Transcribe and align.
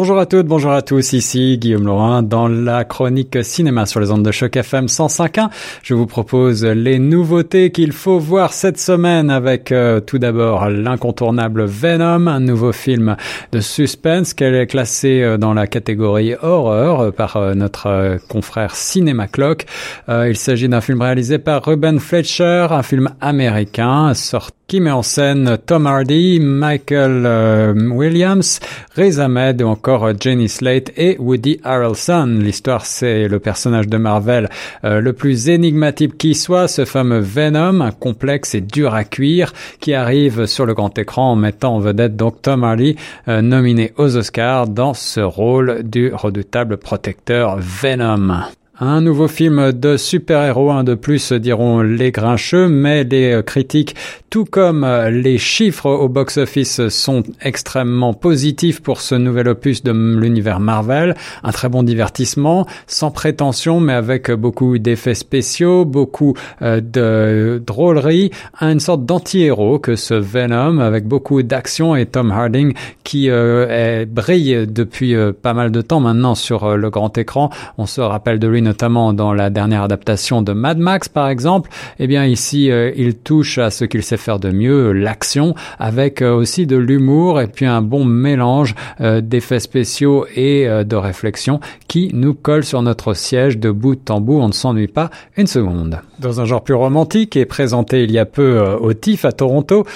Bonjour 0.00 0.20
à 0.20 0.26
toutes, 0.26 0.46
bonjour 0.46 0.70
à 0.70 0.80
tous, 0.80 1.12
ici 1.12 1.58
Guillaume 1.58 1.84
Laurin 1.84 2.22
dans 2.22 2.46
la 2.46 2.84
chronique 2.84 3.42
cinéma 3.42 3.84
sur 3.84 3.98
les 3.98 4.12
ondes 4.12 4.24
de 4.24 4.30
choc 4.30 4.56
FM 4.56 4.86
105.1. 4.86 5.48
Je 5.82 5.94
vous 5.94 6.06
propose 6.06 6.64
les 6.64 7.00
nouveautés 7.00 7.72
qu'il 7.72 7.90
faut 7.90 8.20
voir 8.20 8.52
cette 8.52 8.78
semaine 8.78 9.28
avec 9.28 9.72
euh, 9.72 9.98
tout 9.98 10.20
d'abord 10.20 10.68
l'incontournable 10.70 11.64
Venom, 11.64 12.28
un 12.28 12.38
nouveau 12.38 12.70
film 12.70 13.16
de 13.50 13.58
suspense 13.58 14.34
qu'elle 14.34 14.54
est 14.54 14.68
classée 14.68 15.20
euh, 15.20 15.36
dans 15.36 15.52
la 15.52 15.66
catégorie 15.66 16.36
horreur 16.40 17.00
euh, 17.00 17.10
par 17.10 17.56
notre 17.56 18.18
confrère 18.28 18.76
Cinéma 18.76 19.26
Clock. 19.26 19.66
il 20.06 20.36
s'agit 20.36 20.68
d'un 20.68 20.80
film 20.80 21.02
réalisé 21.02 21.38
par 21.38 21.64
Ruben 21.64 21.98
Fletcher, 21.98 22.68
un 22.70 22.84
film 22.84 23.10
américain 23.20 24.14
sorti 24.14 24.58
qui 24.68 24.80
met 24.80 24.90
en 24.90 25.02
scène 25.02 25.56
Tom 25.64 25.86
Hardy, 25.86 26.40
Michael 26.40 27.24
euh, 27.24 27.72
Williams, 27.90 28.60
Riz 28.94 29.18
Ahmed 29.18 29.62
ou 29.62 29.66
encore 29.66 29.87
euh, 29.88 30.14
Jenny 30.18 30.48
Slate 30.48 30.92
et 30.96 31.16
Woody 31.18 31.60
Harrelson. 31.64 32.38
L'histoire, 32.40 32.84
c'est 32.84 33.28
le 33.28 33.38
personnage 33.38 33.88
de 33.88 33.96
Marvel 33.96 34.48
euh, 34.84 35.00
le 35.00 35.12
plus 35.12 35.48
énigmatique 35.48 36.18
qui 36.18 36.34
soit, 36.34 36.68
ce 36.68 36.84
fameux 36.84 37.20
Venom, 37.20 37.80
un 37.80 37.90
complexe 37.90 38.54
et 38.54 38.60
dur 38.60 38.94
à 38.94 39.04
cuire, 39.04 39.52
qui 39.80 39.94
arrive 39.94 40.46
sur 40.46 40.66
le 40.66 40.74
grand 40.74 40.96
écran 40.98 41.32
en 41.32 41.36
mettant 41.36 41.76
en 41.76 41.78
vedette 41.80 42.16
donc 42.16 42.42
Tom 42.42 42.64
Hardy, 42.64 42.96
nominé 43.26 43.92
aux 43.96 44.16
Oscars 44.16 44.68
dans 44.68 44.94
ce 44.94 45.20
rôle 45.20 45.82
du 45.82 46.12
redoutable 46.14 46.76
protecteur 46.76 47.56
Venom. 47.58 48.48
Un 48.80 49.00
nouveau 49.00 49.26
film 49.26 49.72
de 49.72 49.96
super-héros, 49.96 50.70
un 50.70 50.84
de 50.84 50.94
plus 50.94 51.32
diront 51.32 51.80
les 51.80 52.12
grincheux, 52.12 52.68
mais 52.68 53.02
les 53.02 53.32
euh, 53.32 53.42
critiques, 53.42 53.96
tout 54.30 54.44
comme 54.44 54.84
euh, 54.84 55.10
les 55.10 55.36
chiffres 55.36 55.90
au 55.90 56.08
box-office 56.08 56.86
sont 56.86 57.24
extrêmement 57.42 58.14
positifs 58.14 58.80
pour 58.80 59.00
ce 59.00 59.16
nouvel 59.16 59.48
opus 59.48 59.82
de 59.82 59.90
l'univers 59.90 60.60
Marvel. 60.60 61.16
Un 61.42 61.50
très 61.50 61.68
bon 61.68 61.82
divertissement, 61.82 62.68
sans 62.86 63.10
prétention, 63.10 63.80
mais 63.80 63.94
avec 63.94 64.30
beaucoup 64.30 64.78
d'effets 64.78 65.14
spéciaux, 65.14 65.84
beaucoup 65.84 66.34
euh, 66.62 66.80
de 66.80 67.60
drôlerie, 67.66 68.30
une 68.60 68.78
sorte 68.78 69.04
d'anti-héros 69.04 69.80
que 69.80 69.96
ce 69.96 70.14
Venom, 70.14 70.78
avec 70.78 71.04
beaucoup 71.04 71.42
d'action 71.42 71.96
et 71.96 72.06
Tom 72.06 72.30
Harding 72.30 72.74
qui 73.02 73.28
brille 73.30 74.66
depuis 74.68 75.16
pas 75.42 75.54
mal 75.54 75.72
de 75.72 75.80
temps 75.80 76.00
maintenant 76.00 76.34
sur 76.34 76.76
le 76.76 76.90
grand 76.90 77.16
écran. 77.16 77.50
On 77.78 77.86
se 77.86 78.00
rappelle 78.00 78.38
de 78.38 78.46
lui 78.46 78.60
notamment 78.68 79.14
dans 79.14 79.32
la 79.32 79.48
dernière 79.48 79.82
adaptation 79.82 80.42
de 80.42 80.52
Mad 80.52 80.76
Max 80.76 81.08
par 81.08 81.30
exemple, 81.30 81.70
eh 81.98 82.06
bien 82.06 82.26
ici 82.26 82.70
euh, 82.70 82.92
il 82.96 83.14
touche 83.14 83.56
à 83.56 83.70
ce 83.70 83.86
qu'il 83.86 84.02
sait 84.02 84.18
faire 84.18 84.38
de 84.38 84.50
mieux, 84.50 84.92
l'action, 84.92 85.54
avec 85.78 86.20
euh, 86.20 86.34
aussi 86.34 86.66
de 86.66 86.76
l'humour 86.76 87.40
et 87.40 87.46
puis 87.46 87.64
un 87.64 87.80
bon 87.80 88.04
mélange 88.04 88.74
euh, 89.00 89.22
d'effets 89.22 89.60
spéciaux 89.60 90.26
et 90.36 90.68
de 90.68 90.96
réflexion 90.96 91.60
qui 91.88 92.10
nous 92.12 92.34
colle 92.34 92.64
sur 92.64 92.82
notre 92.82 93.14
siège 93.14 93.58
de 93.58 93.70
bout 93.70 94.10
en 94.10 94.20
bout, 94.20 94.38
on 94.38 94.48
ne 94.48 94.52
s'ennuie 94.52 94.86
pas 94.86 95.10
une 95.36 95.46
seconde. 95.46 96.00
Dans 96.18 96.40
un 96.40 96.44
genre 96.44 96.62
plus 96.62 96.74
romantique 96.74 97.36
et 97.36 97.46
présenté 97.46 98.02
il 98.04 98.12
y 98.12 98.18
a 98.18 98.26
peu 98.26 98.60
au 98.80 98.92
TIFF 98.92 99.24
à 99.24 99.32
Toronto, 99.32 99.86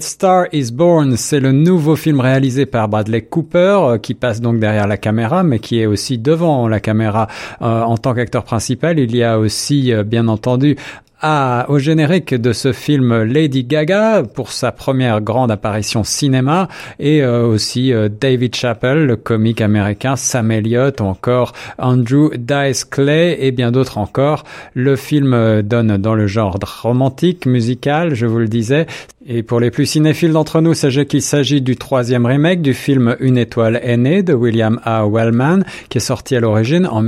Star 0.00 0.46
is 0.52 0.72
Born, 0.72 1.16
c'est 1.16 1.40
le 1.40 1.52
nouveau 1.52 1.96
film 1.96 2.20
réalisé 2.20 2.64
par 2.64 2.88
Bradley 2.88 3.22
Cooper 3.22 3.96
qui 4.00 4.14
passe 4.14 4.40
donc 4.40 4.58
derrière 4.58 4.86
la 4.86 4.96
caméra 4.96 5.42
mais 5.42 5.58
qui 5.58 5.80
est 5.80 5.86
aussi 5.86 6.18
devant 6.18 6.68
la 6.68 6.80
caméra 6.80 7.26
en 7.60 7.96
tant 8.06 8.14
qu'acteur 8.14 8.44
principal, 8.44 9.00
il 9.00 9.16
y 9.16 9.24
a 9.24 9.36
aussi, 9.36 9.92
euh, 9.92 10.04
bien 10.04 10.28
entendu, 10.28 10.76
à, 11.20 11.66
au 11.70 11.80
générique 11.80 12.34
de 12.34 12.52
ce 12.52 12.72
film 12.72 13.22
Lady 13.24 13.64
Gaga 13.64 14.22
pour 14.22 14.52
sa 14.52 14.70
première 14.70 15.20
grande 15.20 15.50
apparition 15.50 16.04
cinéma 16.04 16.68
et 17.00 17.24
euh, 17.24 17.46
aussi 17.46 17.92
euh, 17.92 18.08
David 18.08 18.54
Chappelle, 18.54 19.06
le 19.06 19.16
comique 19.16 19.60
américain, 19.60 20.14
Sam 20.14 20.52
Elliott 20.52 21.00
encore 21.00 21.52
Andrew 21.78 22.30
Dice 22.36 22.84
Clay 22.84 23.38
et 23.40 23.50
bien 23.50 23.72
d'autres 23.72 23.98
encore. 23.98 24.44
Le 24.74 24.94
film 24.94 25.62
donne 25.62 25.96
dans 25.96 26.14
le 26.14 26.28
genre 26.28 26.58
romantique, 26.82 27.46
musical, 27.46 28.14
je 28.14 28.26
vous 28.26 28.38
le 28.38 28.48
disais. 28.48 28.86
Et 29.28 29.42
pour 29.42 29.58
les 29.58 29.72
plus 29.72 29.86
cinéphiles 29.86 30.32
d'entre 30.32 30.60
nous, 30.60 30.74
sachez 30.74 31.04
qu'il 31.06 31.22
s'agit 31.22 31.60
du 31.60 31.76
troisième 31.76 32.26
remake 32.26 32.62
du 32.62 32.74
film 32.74 33.16
Une 33.18 33.38
étoile 33.38 33.80
aînée 33.82 34.22
de 34.22 34.32
William 34.32 34.78
A. 34.84 35.04
Wellman, 35.04 35.64
qui 35.88 35.98
est 35.98 36.00
sorti 36.00 36.36
à 36.36 36.40
l'origine 36.40 36.86
en 36.86 37.02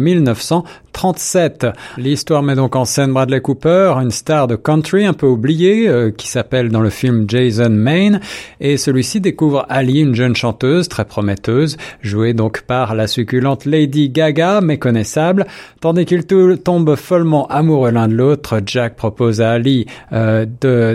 1937. 0.98 1.66
L'histoire 1.96 2.42
met 2.42 2.56
donc 2.56 2.74
en 2.74 2.84
scène 2.84 3.12
Bradley 3.12 3.40
Cooper, 3.40 3.94
une 4.02 4.10
star 4.10 4.46
de 4.48 4.56
country 4.56 5.06
un 5.06 5.12
peu 5.12 5.26
oubliée, 5.26 5.88
euh, 5.88 6.10
qui 6.10 6.28
s'appelle 6.28 6.70
dans 6.70 6.80
le 6.80 6.90
film 6.90 7.24
Jason 7.28 7.70
Maine, 7.70 8.20
et 8.60 8.76
celui-ci 8.76 9.20
découvre 9.20 9.64
Ali, 9.68 10.00
une 10.00 10.14
jeune 10.14 10.34
chanteuse 10.34 10.88
très 10.88 11.04
prometteuse, 11.04 11.76
jouée 12.02 12.34
donc 12.34 12.62
par 12.62 12.94
la 12.94 13.06
succulente 13.06 13.64
Lady 13.64 14.10
Gaga, 14.10 14.60
méconnaissable. 14.60 15.46
Tandis 15.80 16.04
qu'ils 16.04 16.26
tombent 16.26 16.96
follement 16.96 17.46
amoureux 17.46 17.92
l'un 17.92 18.08
de 18.08 18.14
l'autre, 18.14 18.60
Jack 18.66 18.96
propose 18.96 19.40
à 19.40 19.52
Ali 19.52 19.86
euh, 20.12 20.46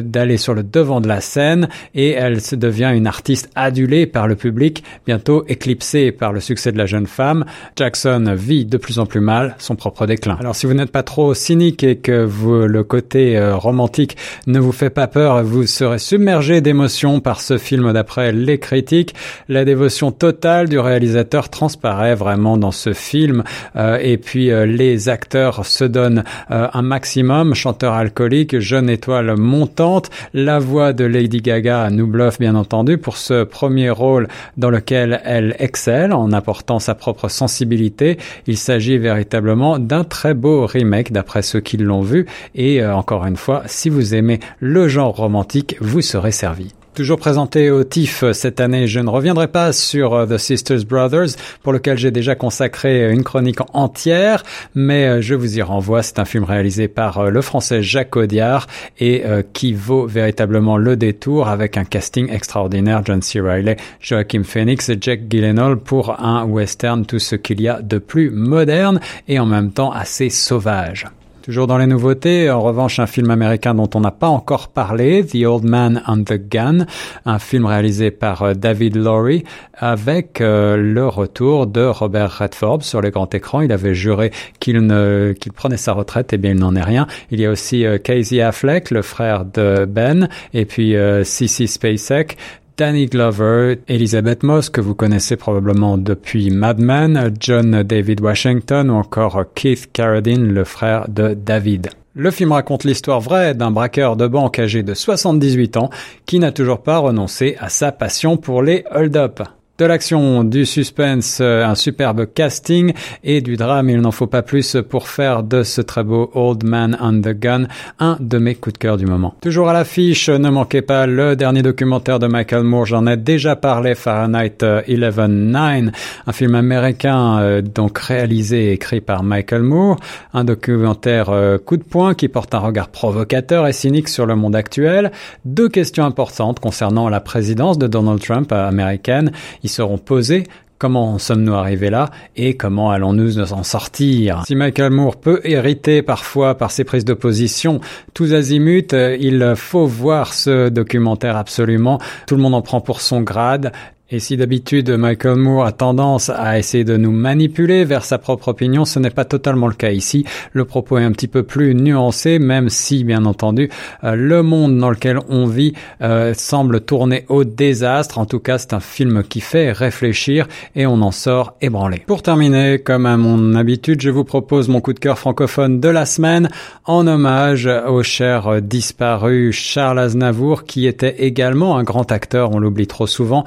d'aller 0.02 0.38
sur 0.38 0.54
le 0.54 0.64
devant 0.64 1.00
de 1.00 1.08
la 1.08 1.22
scène 1.22 1.70
et 1.96 2.12
elle 2.12 2.42
se 2.42 2.56
devient 2.56 2.92
une 2.94 3.08
artiste 3.08 3.50
adulée 3.56 4.06
par 4.06 4.28
le 4.28 4.36
public, 4.36 4.84
bientôt 5.06 5.46
éclipsée 5.48 6.12
par 6.12 6.34
le 6.34 6.40
succès 6.40 6.72
de 6.72 6.78
la 6.78 6.86
jeune 6.86 7.08
femme. 7.08 7.46
Jackson 7.76 8.34
vit 8.36 8.66
de 8.66 8.78
plus 8.78 9.00
en 9.00 9.06
plus 9.06 9.22
mal 9.22 9.56
son 9.60 9.76
propre 9.76 9.93
déclin. 10.06 10.38
Alors 10.40 10.56
si 10.56 10.66
vous 10.66 10.74
n'êtes 10.74 10.92
pas 10.92 11.04
trop 11.04 11.34
cynique 11.34 11.84
et 11.84 11.98
que 11.98 12.24
vous, 12.24 12.68
le 12.68 12.84
côté 12.84 13.38
euh, 13.38 13.56
romantique 13.56 14.18
ne 14.48 14.60
vous 14.60 14.72
fait 14.72 14.90
pas 14.90 15.08
peur, 15.08 15.44
vous 15.44 15.66
serez 15.66 16.00
submergé 16.00 16.62
d'émotions 16.62 17.20
par 17.20 17.42
ce 17.42 17.58
film 17.58 17.94
d'après 17.94 18.32
les 18.32 18.60
critiques. 18.60 19.14
La 19.48 19.66
dévotion 19.66 20.12
totale 20.12 20.70
du 20.70 20.80
réalisateur 20.80 21.50
transparaît 21.50 22.16
vraiment 22.16 22.58
dans 22.58 22.72
ce 22.72 22.94
film 22.94 23.44
euh, 23.76 23.98
et 24.02 24.18
puis 24.18 24.52
euh, 24.52 24.66
les 24.66 25.10
acteurs 25.10 25.66
se 25.66 25.84
donnent 25.84 26.24
un 26.50 26.82
maximum, 26.82 27.54
chanteur 27.54 27.94
alcoolique, 27.94 28.60
jeune 28.60 28.90
étoile 28.90 29.36
montante, 29.38 30.10
la 30.34 30.60
voix 30.60 30.94
de 30.94 31.06
Lady 31.06 31.42
Gaga 31.42 31.90
nous 31.90 32.08
bluffe 32.08 32.40
bien 32.40 32.56
entendu 32.56 32.98
pour 32.98 33.18
ce 33.18 33.44
premier 33.44 33.90
rôle 33.90 34.28
dans 34.58 34.70
lequel 34.70 35.22
elle 35.24 35.56
excelle 35.60 36.14
en 36.14 36.32
apportant 36.32 36.80
sa 36.80 36.96
propre 36.96 37.28
sensibilité. 37.30 38.18
Il 38.48 38.58
s'agit 38.58 38.98
véritablement 38.98 39.80
d'un 39.84 40.04
très 40.04 40.34
beau 40.34 40.66
remake 40.66 41.12
d'après 41.12 41.42
ceux 41.42 41.60
qui 41.60 41.78
l'ont 41.78 42.02
vu 42.02 42.26
et 42.56 42.82
euh, 42.82 42.96
encore 42.96 43.26
une 43.26 43.38
fois, 43.38 43.64
si 43.66 43.90
vous 43.90 44.16
aimez 44.16 44.40
le 44.60 44.88
genre 44.88 45.16
romantique, 45.16 45.76
vous 45.80 46.02
serez 46.02 46.32
servi. 46.32 46.74
Toujours 46.94 47.18
présenté 47.18 47.72
au 47.72 47.84
TIFF 47.84 48.22
euh, 48.22 48.34
cette 48.34 48.60
année, 48.60 48.86
je 48.86 49.00
ne 49.00 49.10
reviendrai 49.10 49.48
pas 49.48 49.74
sur 49.74 50.14
euh, 50.14 50.28
The 50.28 50.38
Sisters 50.38 50.86
Brothers, 50.86 51.30
pour 51.64 51.74
lequel 51.74 51.98
j'ai 51.98 52.12
déjà 52.12 52.36
consacré 52.36 53.12
une 53.12 53.24
chronique 53.24 53.62
entière, 53.74 54.44
mais 54.76 55.08
euh, 55.08 55.22
je 55.22 55.34
vous 55.34 55.58
y 55.58 55.64
renvoie. 55.64 56.04
C'est 56.04 56.20
un 56.20 56.26
film 56.26 56.44
réalisé 56.44 56.88
par 56.88 57.32
le 57.32 57.42
français 57.42 57.82
Jacques 57.82 58.16
Audiard 58.16 58.68
et 59.00 59.24
qui 59.54 59.74
vaut 59.74 60.06
véritablement 60.06 60.78
le 60.78 60.96
détour 60.96 61.48
avec 61.48 61.78
un 61.78 61.84
casting 61.84 62.30
extraordinaire. 62.32 63.02
John 63.04 63.22
C. 63.22 63.40
Reilly, 63.40 63.76
Joachim 64.00 64.44
Phoenix 64.44 64.90
et 64.90 64.98
Jack 65.00 65.22
Gyllenhaal 65.30 65.78
pour 65.78 66.22
un 66.22 66.44
western, 66.46 67.06
tout 67.06 67.20
ce 67.20 67.36
qu'il 67.36 67.62
y 67.62 67.68
a 67.68 67.82
de 67.82 67.98
plus 67.98 68.30
moderne 68.30 69.00
et 69.28 69.40
en 69.40 69.46
même 69.46 69.72
temps 69.72 69.92
assez 69.92 70.30
sauvage. 70.30 71.08
Toujours 71.44 71.68
dans 71.68 71.78
les 71.78 71.88
nouveautés, 71.88 72.50
en 72.50 72.62
revanche, 72.62 73.00
un 73.00 73.06
film 73.06 73.30
américain 73.30 73.76
dont 73.76 73.90
on 73.96 74.00
n'a 74.00 74.12
pas 74.12 74.30
encore 74.30 74.70
parlé, 74.70 75.26
The 75.26 75.44
Old 75.46 75.66
Man 75.66 76.02
and 76.08 76.24
the 76.24 76.36
Gun, 76.36 76.86
un 77.26 77.38
film 77.38 77.66
réalisé 77.66 78.12
par 78.12 78.44
euh, 78.44 78.54
David 78.54 78.96
Laurie 78.96 79.44
avec 79.74 80.40
euh, 80.40 80.78
le 80.78 81.06
retour 81.06 81.68
de 81.68 81.82
Robert 81.82 82.38
Redford 82.38 82.84
sur 82.84 83.02
les 83.02 83.12
grands 83.12 83.28
écrans. 83.28 83.60
Il 83.60 83.74
avait 83.74 83.94
juré 83.94 84.32
qu'il 84.62 84.80
ne 84.80 85.34
qu'il 85.38 85.52
prenait 85.52 85.76
sa 85.76 85.92
retraite, 85.92 86.32
et 86.32 86.38
eh 86.38 86.40
bien 86.40 86.52
il 86.52 86.60
n'en 86.60 86.78
est 86.78 86.82
rien. 86.82 87.08
Il 87.30 87.42
y 87.42 87.46
a 87.46 87.52
aussi 87.52 87.86
euh, 87.86 87.98
Casey 87.98 88.40
Affleck, 88.40 88.90
le 88.90 89.02
frère 89.02 89.44
de 89.44 89.84
Ben, 89.84 90.30
et 90.54 90.64
puis 90.64 90.96
Cissy 91.24 91.68
Spacek, 91.68 92.38
Danny 92.76 93.06
Glover, 93.06 93.76
Elizabeth 93.88 94.42
Moss, 94.42 94.70
que 94.70 94.82
vous 94.82 94.96
connaissez 94.96 95.36
probablement 95.36 96.00
depuis 96.00 96.50
Mad 96.50 96.80
Men, 96.80 97.32
John 97.40 97.84
David 97.84 98.20
Washington 98.20 98.90
ou 98.90 98.96
encore 98.96 99.44
Keith 99.54 99.92
Carradine, 99.94 100.52
le 100.52 100.64
frère 100.64 101.08
de 101.08 101.36
David. 101.36 101.90
Le 102.16 102.32
film 102.32 102.52
raconte 102.52 102.84
l'histoire 102.84 103.22
vraie 103.22 103.54
d'un 103.54 103.70
braqueur 103.70 104.16
de 104.16 104.26
banque 104.26 104.58
âgé 104.58 104.82
de 104.82 104.96
78 104.96 105.78
ans 105.78 105.92
qui 106.26 106.40
n'a 106.40 106.52
toujours 106.52 106.82
pas 106.82 106.98
renoncé 106.98 107.58
à 107.60 107.70
sa 107.70 107.92
passion 107.92 108.38
pour 108.38 108.64
les 108.64 108.84
hold-up 108.92 109.42
de 109.84 109.88
l'action, 109.90 110.46
du 110.46 110.66
suspense, 110.66 111.40
euh, 111.42 111.66
un 111.66 111.76
superbe 111.76 112.26
casting 112.34 112.94
et 113.22 113.42
du 113.42 113.58
drame. 113.58 113.90
Il 113.90 114.00
n'en 114.00 114.12
faut 114.12 114.28
pas 114.28 114.42
plus 114.42 114.78
pour 114.90 115.10
faire 115.10 115.44
de 115.44 115.64
ce 115.64 115.82
très 115.82 116.06
beau 116.06 116.32
Old 116.36 116.64
Man 116.64 116.98
on 117.02 117.20
the 117.20 117.38
Gun 117.38 117.66
un 118.00 118.16
de 118.22 118.38
mes 118.38 118.56
coups 118.56 118.76
de 118.76 118.78
cœur 118.78 118.96
du 118.96 119.06
moment. 119.06 119.36
Toujours 119.42 119.68
à 119.68 119.74
l'affiche, 119.74 120.30
ne 120.30 120.50
manquez 120.50 120.82
pas 120.82 121.06
le 121.06 121.36
dernier 121.36 121.64
documentaire 121.64 122.20
de 122.20 122.28
Michael 122.28 122.64
Moore. 122.64 122.86
J'en 122.86 123.06
ai 123.08 123.18
déjà 123.18 123.58
parlé, 123.58 123.94
Fahrenheit 123.94 124.60
11.9, 124.60 125.92
un 126.28 126.32
film 126.32 126.56
américain 126.56 127.40
euh, 127.40 127.62
donc 127.62 127.98
réalisé 128.00 128.68
et 128.68 128.72
écrit 128.72 129.02
par 129.02 129.22
Michael 129.22 129.64
Moore. 129.64 129.98
Un 130.34 130.46
documentaire 130.46 131.30
euh, 131.30 131.58
coup 131.58 131.76
de 131.76 131.84
poing 131.84 132.14
qui 132.14 132.30
porte 132.30 132.56
un 132.56 132.60
regard 132.60 132.88
provocateur 132.88 133.68
et 133.68 133.74
cynique 133.74 134.08
sur 134.08 134.26
le 134.26 134.38
monde 134.38 134.56
actuel. 134.56 135.12
Deux 135.44 135.68
questions 135.68 136.06
importantes 136.06 136.62
concernant 136.62 137.10
la 137.10 137.20
présidence 137.20 137.78
de 137.78 137.88
Donald 137.88 138.22
Trump 138.22 138.50
américaine. 138.54 139.34
Ils 139.64 139.73
seront 139.74 139.98
posés 139.98 140.44
comment 140.84 141.18
sommes-nous 141.18 141.54
arrivés 141.54 141.90
là 141.90 142.10
et 142.36 142.58
comment 142.58 142.92
allons-nous 142.92 143.36
nous 143.38 143.54
en 143.54 143.64
sortir? 143.64 144.44
Si 144.46 144.54
Michael 144.54 144.92
Moore 144.92 145.16
peut 145.16 145.40
hériter 145.46 146.02
parfois 146.02 146.58
par 146.58 146.72
ses 146.72 146.84
prises 146.84 147.06
de 147.06 147.14
position 147.14 147.80
tous 148.14 148.34
azimuts, 148.34 148.92
il 148.92 149.54
faut 149.56 149.86
voir 149.86 150.34
ce 150.34 150.68
documentaire 150.68 151.38
absolument. 151.38 152.00
Tout 152.28 152.36
le 152.36 152.42
monde 152.42 152.54
en 152.54 152.62
prend 152.62 152.82
pour 152.82 153.00
son 153.00 153.22
grade. 153.22 153.72
Et 154.10 154.20
si 154.20 154.36
d'habitude 154.36 154.90
Michael 154.92 155.38
Moore 155.38 155.66
a 155.66 155.72
tendance 155.72 156.30
à 156.30 156.60
essayer 156.60 156.84
de 156.84 156.98
nous 156.98 157.14
manipuler 157.14 157.86
vers 157.86 158.04
sa 158.04 158.18
propre 158.18 158.50
opinion, 158.50 158.84
ce 158.84 159.00
n'est 159.00 159.10
pas 159.10 159.24
totalement 159.24 159.68
le 159.68 159.74
cas 159.74 159.92
ici. 159.92 160.26
Le 160.52 160.66
propos 160.66 160.98
est 160.98 161.06
un 161.06 161.14
petit 161.14 161.30
peu 161.30 161.44
plus 161.44 161.74
nuancé, 161.74 162.38
même 162.38 162.68
si, 162.68 163.06
bien 163.06 163.24
entendu, 163.24 163.70
euh, 164.04 164.16
le 164.16 164.44
monde 164.44 164.78
dans 164.78 164.90
lequel 164.90 165.20
on 165.30 165.46
vit 165.46 165.74
euh, 166.02 166.34
semble 166.36 166.82
tourner 166.82 167.26
au 167.30 167.46
désastre. 167.46 168.20
En 168.20 168.26
tout 168.26 168.42
cas, 168.42 168.58
c'est 168.58 168.74
un 168.74 168.82
film 168.82 169.24
qui 169.24 169.40
fait 169.40 169.72
réfléchir 169.72 170.50
et 170.76 170.86
on 170.86 171.02
en 171.02 171.12
sort 171.12 171.56
ébranlé. 171.62 172.04
Pour 172.06 172.24
terminer, 172.24 172.80
comme 172.80 173.06
à 173.06 173.16
mon 173.16 173.56
habitude, 173.56 174.02
je 174.02 174.10
vous 174.10 174.26
propose 174.26 174.68
mon 174.68 174.82
coup 174.82 174.94
de 174.94 175.00
cœur 175.00 175.18
francophone 175.18 175.80
de 175.80 175.90
la 175.90 176.06
semaine 176.06 176.50
en 176.84 177.08
hommage 177.08 177.70
au 177.88 178.04
cher 178.04 178.62
disparu 178.62 179.54
Charles 179.54 180.00
Aznavour, 180.00 180.66
qui 180.66 180.88
était 180.88 181.24
également 181.26 181.78
un 181.78 181.84
grand 181.84 182.12
acteur, 182.12 182.52
on 182.52 182.60
l'oublie 182.60 182.86
trop 182.86 183.08
souvent. 183.08 183.46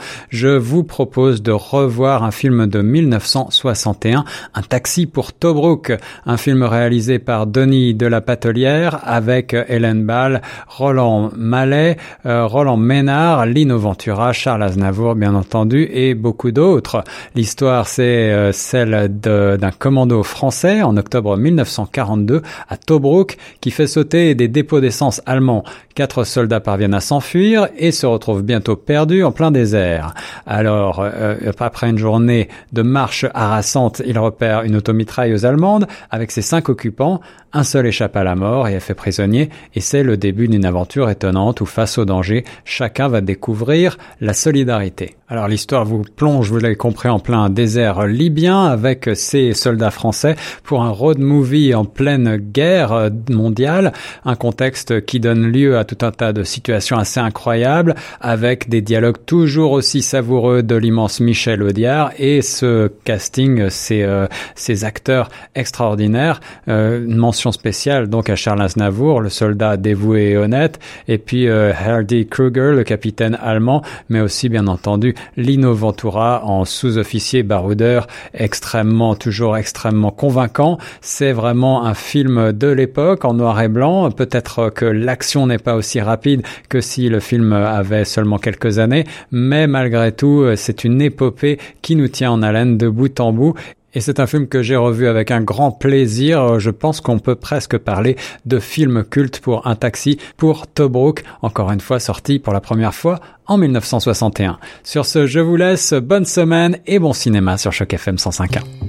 Vous 0.50 0.84
propose 0.84 1.43
de 1.43 1.52
revoir 1.52 2.25
un 2.25 2.31
film 2.31 2.66
de 2.66 2.81
1961, 2.81 4.25
Un 4.54 4.62
taxi 4.62 5.06
pour 5.06 5.32
Tobruk, 5.32 5.93
un 6.26 6.37
film 6.37 6.62
réalisé 6.62 7.19
par 7.19 7.46
Denis 7.46 7.94
de 7.94 8.06
la 8.06 8.20
Patelière 8.20 9.00
avec 9.04 9.54
Hélène 9.69 10.04
Ball, 10.04 10.43
Roland 10.69 11.31
Mallet, 11.37 11.96
euh, 12.26 12.46
Roland 12.46 12.76
Ménard, 12.76 13.46
Lino 13.46 13.78
Ventura, 13.78 14.32
Charles 14.32 14.62
Aznavour 14.62 15.14
bien 15.14 15.34
entendu 15.34 15.88
et 15.93 16.14
beaucoup 16.14 16.50
d'autres. 16.50 17.02
L'histoire 17.34 17.88
c'est 17.88 18.31
euh, 18.32 18.52
celle 18.52 19.08
d'un 19.20 19.70
commando 19.70 20.22
français 20.22 20.82
en 20.82 20.96
octobre 20.96 21.37
1942 21.37 22.42
à 22.69 22.76
Tobruk 22.76 23.37
qui 23.60 23.70
fait 23.70 23.87
sauter 23.87 24.34
des 24.34 24.49
dépôts 24.49 24.81
d'essence 24.81 25.22
allemands. 25.26 25.64
Quatre 25.94 26.25
soldats 26.25 26.60
parviennent 26.60 26.94
à 26.94 27.00
s'enfuir 27.00 27.69
et 27.78 27.90
se 27.90 28.04
retrouvent 28.04 28.42
bientôt 28.42 28.76
perdus 28.76 29.25
en 29.25 29.32
plein 29.32 29.50
désert. 29.50 30.14
Alors, 30.46 31.00
euh, 31.00 31.36
après 31.58 31.88
une 31.88 31.98
journée 31.98 32.48
de 32.72 32.82
marche 32.82 33.26
harassante, 33.34 34.02
il 34.06 34.18
repère 34.18 34.62
une 34.62 34.76
automitrailleuse 34.76 35.44
allemande 35.44 35.86
avec 36.10 36.30
ses 36.30 36.42
cinq 36.42 36.68
occupants. 36.68 37.20
Un 37.52 37.64
seul 37.64 37.86
échappe 37.86 38.16
à 38.16 38.24
la 38.24 38.34
mort 38.34 38.68
et 38.68 38.74
est 38.74 38.80
fait 38.80 38.94
prisonnier, 38.94 39.50
et 39.74 39.80
c'est 39.80 40.02
le 40.02 40.16
début 40.16 40.48
d'une 40.48 40.66
aventure 40.66 41.08
étonnante 41.08 41.60
où 41.60 41.66
face 41.66 41.96
au 41.98 42.04
danger, 42.04 42.44
chacun 42.64 43.08
va 43.08 43.20
découvrir 43.20 43.96
la 44.20 44.34
solidarité. 44.34 45.16
Alors 45.28 45.49
l'histoire 45.49 45.84
vous 45.84 46.02
plonge, 46.02 46.52
vous 46.52 46.61
l'avez 46.61 46.76
compris, 46.76 47.08
en 47.08 47.19
plein 47.19 47.50
désert 47.50 48.06
libyen 48.06 48.67
avec 48.67 49.11
ces 49.14 49.55
soldats 49.55 49.90
français 49.90 50.37
pour 50.62 50.84
un 50.84 50.90
road 50.90 51.19
movie 51.19 51.75
en 51.75 51.84
pleine 51.84 52.37
guerre 52.37 53.11
mondiale, 53.28 53.93
un 54.25 54.37
contexte 54.37 55.05
qui 55.05 55.19
donne 55.19 55.50
lieu 55.50 55.78
à 55.78 55.84
tout 55.84 55.99
un 56.06 56.12
tas 56.12 56.32
de 56.32 56.44
situations 56.44 56.96
assez 56.96 57.19
incroyables 57.19 57.96
avec 58.20 58.69
des 58.69 58.82
dialogues 58.82 59.17
toujours 59.26 59.73
aussi 59.73 60.00
savoureux 60.00 60.62
de 60.62 60.76
l'immense 60.76 61.19
Michel 61.19 61.61
Audiard 61.64 62.12
et 62.19 62.40
ce 62.40 62.93
casting, 63.02 63.69
ces, 63.69 64.05
euh, 64.05 64.28
ces 64.55 64.84
acteurs 64.84 65.28
extraordinaires. 65.56 66.38
Euh, 66.69 67.05
une 67.05 67.17
mention 67.17 67.50
spéciale 67.50 68.06
donc 68.06 68.31
à 68.31 68.37
Charles 68.37 68.62
Aznavour, 68.62 69.20
le 69.20 69.31
soldat 69.31 69.76
dévoué 69.76 70.31
et 70.31 70.37
honnête, 70.37 70.78
et 71.08 71.19
puis 71.19 71.49
euh, 71.49 71.73
Hardy 71.73 72.28
Kruger, 72.28 72.75
le 72.76 72.84
capitaine 72.84 73.37
allemand, 73.43 73.82
mais 74.08 74.20
aussi 74.20 74.49
bien 74.49 74.69
entendu 74.69 75.15
Lino 75.36 75.74
Ventura 75.74 76.44
en 76.44 76.64
sous-officier 76.64 77.42
baroudeur, 77.42 78.06
extrêmement, 78.34 79.14
toujours 79.14 79.56
extrêmement 79.56 80.10
convaincant. 80.10 80.78
C'est 81.00 81.32
vraiment 81.32 81.84
un 81.84 81.94
film 81.94 82.52
de 82.52 82.68
l'époque 82.68 83.24
en 83.24 83.34
noir 83.34 83.60
et 83.60 83.68
blanc. 83.68 84.10
Peut-être 84.10 84.70
que 84.70 84.84
l'action 84.84 85.46
n'est 85.46 85.58
pas 85.58 85.74
aussi 85.74 86.00
rapide 86.00 86.42
que 86.68 86.80
si 86.80 87.08
le 87.08 87.20
film 87.20 87.52
avait 87.52 88.04
seulement 88.04 88.38
quelques 88.38 88.78
années, 88.78 89.04
mais 89.30 89.66
malgré 89.66 90.12
tout, 90.12 90.44
c'est 90.56 90.84
une 90.84 91.00
épopée 91.00 91.58
qui 91.82 91.96
nous 91.96 92.08
tient 92.08 92.30
en 92.30 92.42
haleine 92.42 92.78
de 92.78 92.88
bout 92.88 93.20
en 93.20 93.32
bout 93.32 93.54
et 93.96 94.00
c'est 94.00 94.20
un 94.20 94.26
film 94.26 94.46
que 94.46 94.62
j'ai 94.62 94.76
revu 94.76 95.08
avec 95.08 95.31
un 95.31 95.40
grand 95.40 95.72
plaisir. 95.72 96.60
Je 96.60 96.69
pense 96.70 97.00
qu'on 97.00 97.19
peut 97.19 97.34
presque 97.34 97.78
parler 97.78 98.16
de 98.44 98.58
film 98.58 99.04
culte 99.04 99.40
pour 99.40 99.66
un 99.66 99.75
taxi 99.75 100.19
pour 100.37 100.66
Tobruk, 100.66 101.25
encore 101.40 101.72
une 101.72 101.81
fois 101.81 101.98
sorti 101.98 102.38
pour 102.38 102.52
la 102.52 102.60
première 102.60 102.94
fois 102.94 103.20
en 103.46 103.56
1961. 103.56 104.58
Sur 104.84 105.06
ce, 105.06 105.26
je 105.26 105.40
vous 105.40 105.56
laisse, 105.56 105.94
bonne 105.94 106.26
semaine 106.26 106.78
et 106.87 106.98
bon 106.98 107.14
cinéma 107.14 107.56
sur 107.56 107.72
Choc 107.72 107.94
FM 107.94 108.16
105.1. 108.16 108.85